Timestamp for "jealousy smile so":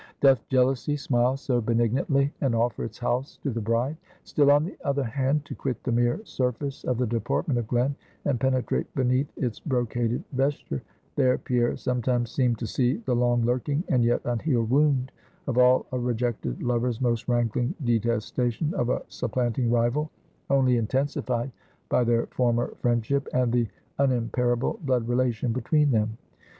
0.49-1.61